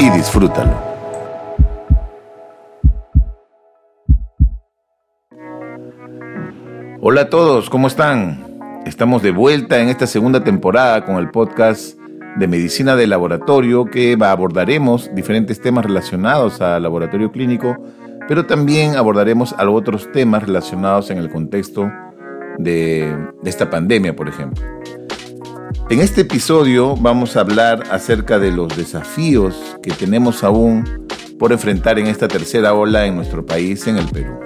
[0.00, 0.90] y disfrútalo.
[7.02, 8.82] Hola a todos, ¿cómo están?
[8.86, 11.98] Estamos de vuelta en esta segunda temporada con el podcast
[12.36, 17.76] de medicina de laboratorio que abordaremos diferentes temas relacionados al laboratorio clínico,
[18.26, 21.90] pero también abordaremos otros temas relacionados en el contexto
[22.58, 24.62] de, de esta pandemia, por ejemplo.
[25.90, 30.84] En este episodio vamos a hablar acerca de los desafíos que tenemos aún
[31.36, 34.38] por enfrentar en esta tercera ola en nuestro país, en el Perú.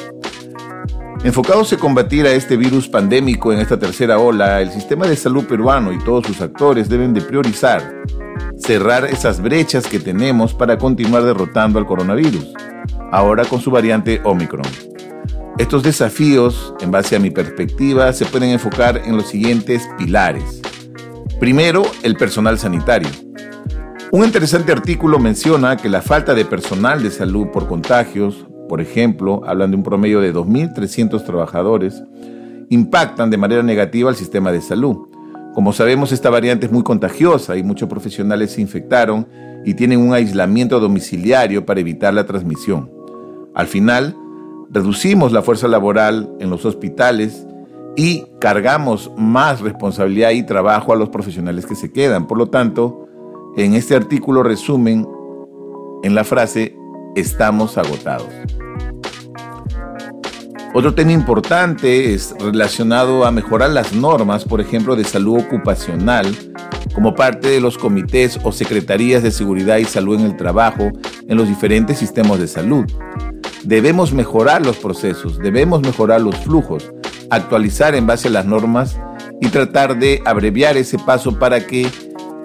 [1.22, 5.44] Enfocados en combatir a este virus pandémico en esta tercera ola, el sistema de salud
[5.44, 8.02] peruano y todos sus actores deben de priorizar
[8.56, 12.54] cerrar esas brechas que tenemos para continuar derrotando al coronavirus,
[13.12, 14.64] ahora con su variante Omicron.
[15.58, 20.62] Estos desafíos, en base a mi perspectiva, se pueden enfocar en los siguientes pilares.
[21.40, 23.08] Primero, el personal sanitario.
[24.12, 29.42] Un interesante artículo menciona que la falta de personal de salud por contagios, por ejemplo,
[29.44, 32.02] hablan de un promedio de 2.300 trabajadores,
[32.70, 35.08] impactan de manera negativa al sistema de salud.
[35.54, 39.26] Como sabemos, esta variante es muy contagiosa y muchos profesionales se infectaron
[39.64, 42.90] y tienen un aislamiento domiciliario para evitar la transmisión.
[43.54, 44.16] Al final,
[44.70, 47.46] reducimos la fuerza laboral en los hospitales
[47.96, 52.26] y cargamos más responsabilidad y trabajo a los profesionales que se quedan.
[52.26, 53.06] Por lo tanto,
[53.56, 55.06] en este artículo resumen
[56.02, 56.76] en la frase
[57.14, 58.28] estamos agotados.
[60.76, 66.26] Otro tema importante es relacionado a mejorar las normas, por ejemplo, de salud ocupacional,
[66.92, 70.90] como parte de los comités o secretarías de seguridad y salud en el trabajo
[71.28, 72.84] en los diferentes sistemas de salud.
[73.62, 76.92] Debemos mejorar los procesos, debemos mejorar los flujos,
[77.30, 78.98] actualizar en base a las normas
[79.40, 81.88] y tratar de abreviar ese paso para que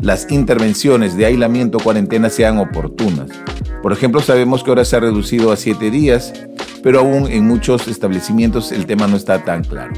[0.02, 3.30] las intervenciones de aislamiento o cuarentena sean oportunas.
[3.82, 6.34] Por ejemplo, sabemos que ahora se ha reducido a siete días,
[6.84, 9.94] pero aún en muchos establecimientos el tema no está tan claro.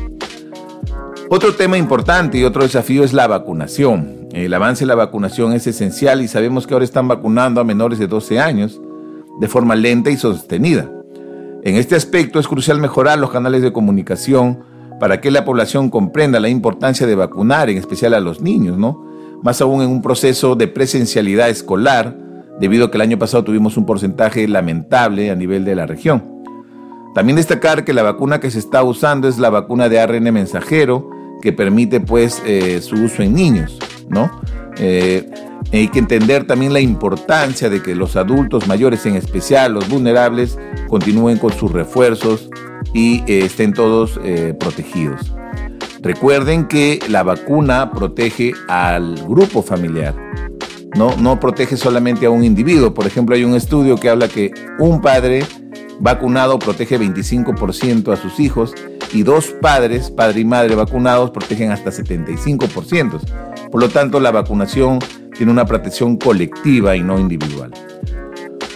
[1.30, 4.28] Otro tema importante y otro desafío es la vacunación.
[4.34, 8.00] El avance de la vacunación es esencial y sabemos que ahora están vacunando a menores
[8.00, 8.82] de 12 años
[9.40, 10.92] de forma lenta y sostenida.
[11.64, 14.71] En este aspecto es crucial mejorar los canales de comunicación
[15.02, 19.04] para que la población comprenda la importancia de vacunar, en especial a los niños, ¿no?
[19.42, 22.16] Más aún en un proceso de presencialidad escolar,
[22.60, 26.44] debido a que el año pasado tuvimos un porcentaje lamentable a nivel de la región.
[27.16, 31.10] También destacar que la vacuna que se está usando es la vacuna de ARN mensajero,
[31.42, 34.30] que permite pues eh, su uso en niños, ¿no?
[34.78, 35.32] Eh,
[35.74, 40.60] hay que entender también la importancia de que los adultos mayores, en especial los vulnerables,
[40.90, 42.52] continúen con sus refuerzos
[42.94, 44.20] y eh, estén todos
[44.60, 45.34] protegidos.
[46.02, 50.16] Recuerden que la vacuna protege al grupo familiar,
[50.96, 52.94] no, no protege solamente a un individuo.
[52.94, 55.46] Por ejemplo, hay un estudio que habla que un padre
[56.00, 58.74] vacunado protege 25% a sus hijos
[59.14, 63.20] y dos padres, padre y madre vacunados, protegen hasta 75%.
[63.72, 65.00] Por lo tanto, la vacunación
[65.36, 67.72] tiene una protección colectiva y no individual.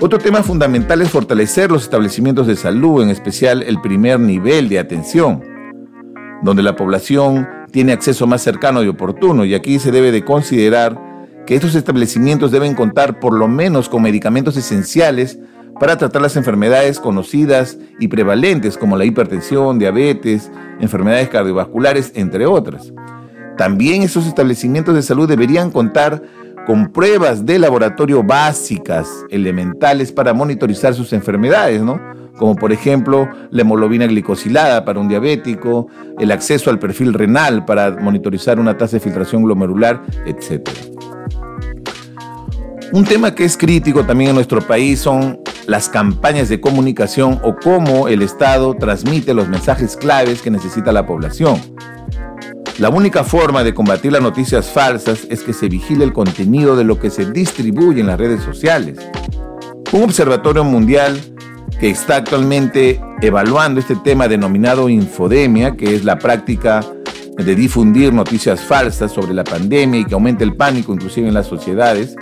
[0.02, 4.78] Otro tema fundamental es fortalecer los establecimientos de salud, en especial el primer nivel de
[4.78, 5.42] atención,
[6.44, 11.02] donde la población tiene acceso más cercano y oportuno, y aquí se debe de considerar
[11.46, 15.40] que estos establecimientos deben contar por lo menos con medicamentos esenciales
[15.80, 20.52] para tratar las enfermedades conocidas y prevalentes como la hipertensión, diabetes,
[20.82, 22.92] enfermedades cardiovasculares, entre otras.
[23.58, 26.22] También esos establecimientos de salud deberían contar
[26.66, 32.00] con pruebas de laboratorio básicas, elementales para monitorizar sus enfermedades, ¿no?
[32.38, 35.88] Como por ejemplo la hemoglobina glicosilada para un diabético,
[36.20, 40.70] el acceso al perfil renal para monitorizar una tasa de filtración glomerular, etc.
[42.92, 47.56] Un tema que es crítico también en nuestro país son las campañas de comunicación o
[47.56, 51.60] cómo el Estado transmite los mensajes claves que necesita la población.
[52.78, 56.84] La única forma de combatir las noticias falsas es que se vigile el contenido de
[56.84, 59.00] lo que se distribuye en las redes sociales.
[59.94, 61.18] Un observatorio mundial
[61.80, 66.82] que está actualmente evaluando este tema denominado infodemia, que es la práctica
[67.38, 71.48] de difundir noticias falsas sobre la pandemia y que aumenta el pánico inclusive en las
[71.48, 72.14] sociedades,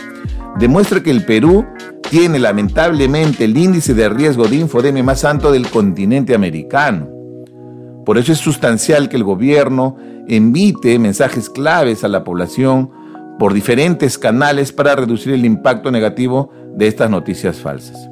[0.60, 1.66] demuestra que el Perú
[2.12, 7.13] tiene lamentablemente el índice de riesgo de infodemia más alto del continente americano.
[8.06, 9.98] Por eso es sustancial que el gobierno
[10.28, 12.92] emite mensajes claves a la población
[13.40, 18.10] por diferentes canales para reducir el impacto negativo de estas noticias falsas.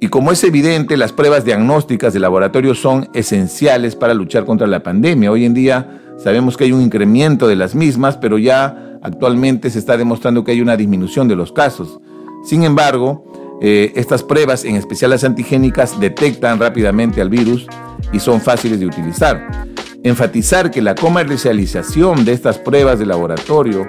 [0.00, 4.82] Y como es evidente, las pruebas diagnósticas de laboratorio son esenciales para luchar contra la
[4.82, 5.30] pandemia.
[5.30, 9.78] Hoy en día sabemos que hay un incremento de las mismas, pero ya actualmente se
[9.78, 11.98] está demostrando que hay una disminución de los casos.
[12.44, 13.24] Sin embargo,
[13.62, 17.66] eh, estas pruebas, en especial las antigénicas, detectan rápidamente al virus
[18.12, 19.66] y son fáciles de utilizar.
[20.02, 23.86] Enfatizar que la comercialización de estas pruebas de laboratorio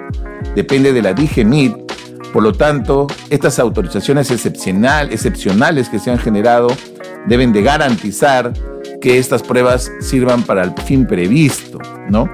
[0.54, 1.88] depende de la DGMIT,
[2.32, 6.68] por lo tanto, estas autorizaciones excepcional, excepcionales que se han generado
[7.26, 8.52] deben de garantizar
[9.00, 11.78] que estas pruebas sirvan para el fin previsto,
[12.10, 12.28] ¿no?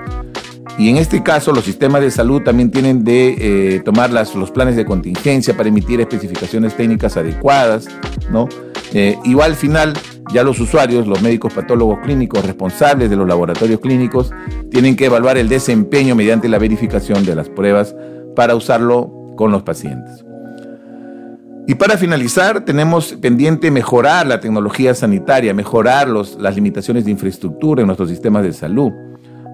[0.79, 4.51] Y en este caso, los sistemas de salud también tienen de eh, tomar las, los
[4.51, 7.87] planes de contingencia para emitir especificaciones técnicas adecuadas,
[8.31, 8.49] ¿no?
[8.93, 9.93] Eh, igual al final,
[10.32, 14.31] ya los usuarios, los médicos patólogos clínicos responsables de los laboratorios clínicos,
[14.71, 17.94] tienen que evaluar el desempeño mediante la verificación de las pruebas
[18.35, 20.25] para usarlo con los pacientes.
[21.67, 27.81] Y para finalizar, tenemos pendiente mejorar la tecnología sanitaria, mejorar los, las limitaciones de infraestructura
[27.81, 28.93] en nuestros sistemas de salud.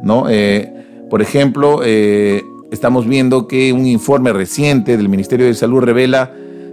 [0.02, 0.28] ¿no?
[0.28, 0.72] Eh,
[1.08, 6.32] por ejemplo, eh, estamos viendo que un informe reciente del Ministerio de Salud revela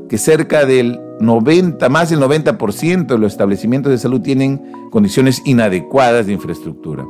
[0.09, 6.27] que cerca del 90, más del 90% de los establecimientos de salud tienen condiciones inadecuadas
[6.27, 7.06] de infraestructura.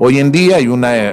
[0.00, 1.06] Hoy en día, hay una,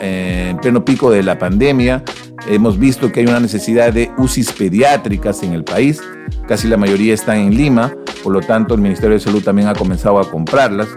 [0.00, 2.02] eh, en pleno pico de la pandemia,
[2.48, 6.00] hemos visto que hay una necesidad de UCIs pediátricas en el país.
[6.48, 7.92] Casi la mayoría están en Lima,
[8.22, 10.88] por lo tanto el Ministerio de Salud también ha comenzado a comprarlas.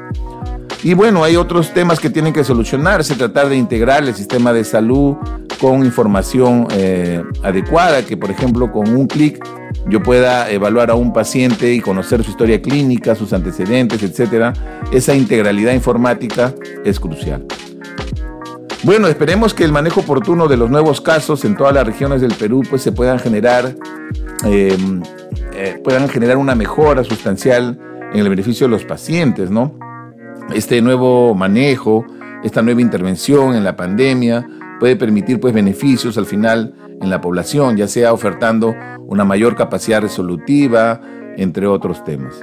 [0.82, 4.64] Y bueno, hay otros temas que tienen que solucionarse, tratar de integrar el sistema de
[4.64, 5.18] salud
[5.60, 9.46] con información eh, adecuada, que por ejemplo con un clic
[9.90, 14.56] yo pueda evaluar a un paciente y conocer su historia clínica, sus antecedentes, etc.
[14.92, 16.54] Esa integralidad informática
[16.86, 17.46] es crucial.
[18.84, 22.34] Bueno, esperemos que el manejo oportuno de los nuevos casos en todas las regiones del
[22.34, 23.76] Perú pues se puedan generar,
[24.46, 25.04] em,
[25.54, 27.78] eh, puedan generar una mejora sustancial
[28.14, 29.78] en el beneficio de los pacientes, ¿no?
[30.54, 32.06] Este nuevo manejo,
[32.44, 34.48] esta nueva intervención en la pandemia
[34.80, 38.76] puede permitir pues beneficios al final en la población, ya sea ofertando
[39.08, 41.02] una mayor capacidad resolutiva,
[41.38, 42.40] entre otros temas.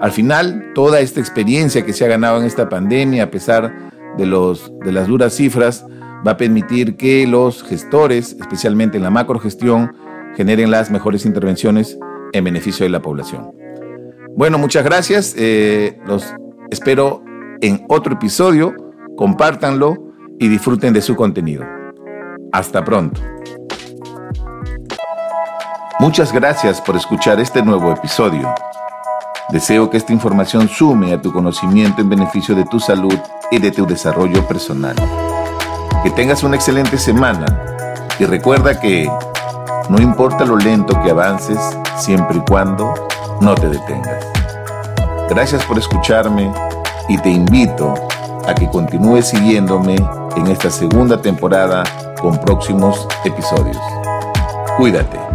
[0.00, 4.26] Al final, toda esta experiencia que se ha ganado en esta pandemia, a pesar de,
[4.26, 5.84] los, de las duras cifras,
[6.26, 9.92] va a permitir que los gestores, especialmente en la macrogestión,
[10.36, 11.98] generen las mejores intervenciones
[12.32, 13.50] en beneficio de la población.
[14.36, 15.34] Bueno, muchas gracias.
[15.36, 16.32] Eh, los
[16.70, 17.24] espero
[17.60, 18.74] en otro episodio,
[19.16, 19.96] compártanlo
[20.38, 21.64] y disfruten de su contenido.
[22.52, 23.20] Hasta pronto.
[26.00, 28.48] Muchas gracias por escuchar este nuevo episodio.
[29.50, 33.18] Deseo que esta información sume a tu conocimiento en beneficio de tu salud
[33.50, 34.94] y de tu desarrollo personal.
[36.04, 37.46] Que tengas una excelente semana
[38.20, 39.10] y recuerda que
[39.88, 41.58] no importa lo lento que avances,
[41.96, 42.94] siempre y cuando
[43.40, 44.24] no te detengas.
[45.30, 46.52] Gracias por escucharme
[47.08, 47.94] y te invito
[48.46, 49.96] a que continúes siguiéndome
[50.36, 51.82] en esta segunda temporada
[52.20, 53.78] con próximos episodios.
[54.76, 55.27] Cuídate.